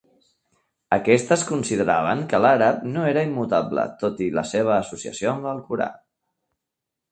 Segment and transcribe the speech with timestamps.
[0.95, 5.93] Aquests consideraven que l'àrab no era immutable tot i la seva associació amb l'Alcorà.